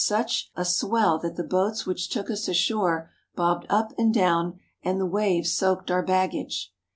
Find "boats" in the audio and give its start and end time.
1.43-1.85